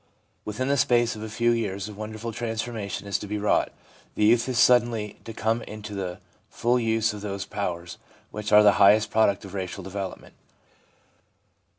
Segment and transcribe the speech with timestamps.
[0.45, 3.71] Within the space of a few years a wonderful transformation is to be wrought.
[4.15, 6.17] The youth is suddenly to come into the
[6.49, 7.99] full use of those powers
[8.31, 10.33] which are the highest product of racial development.